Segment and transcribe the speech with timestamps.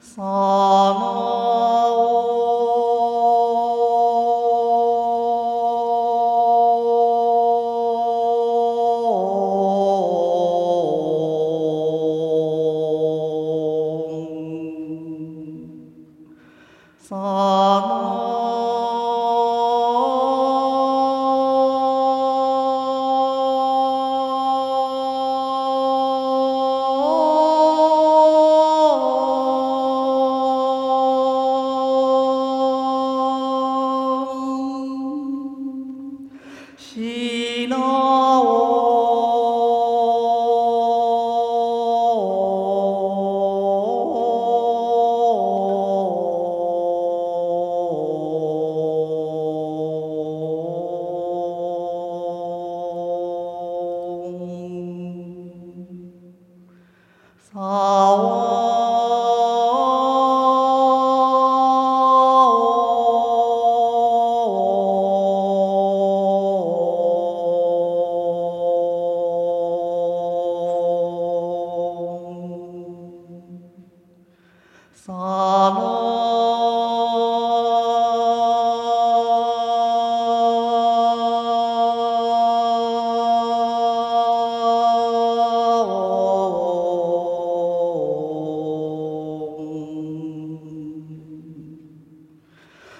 [0.00, 1.27] さの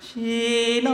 [0.00, 0.90] しな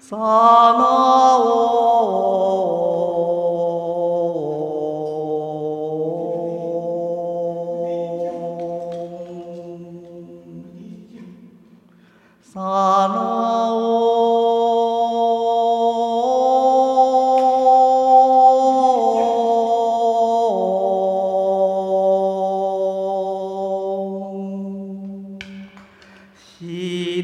[0.00, 1.83] さなさ
[27.04, 27.22] し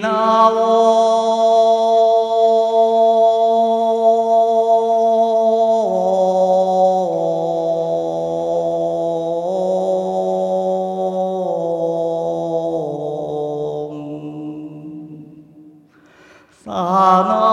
[0.00, 1.25] なお
[16.96, 17.45] Subhanallah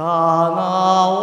[0.00, 1.20] 大阿翁，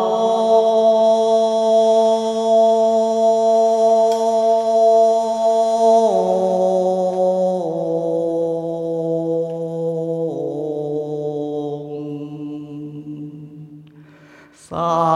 [14.54, 15.07] 三。